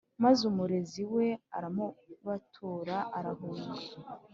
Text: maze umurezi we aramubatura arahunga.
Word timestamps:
maze 0.23 0.41
umurezi 0.51 1.01
we 1.15 1.25
aramubatura 1.57 2.97
arahunga. 3.17 3.71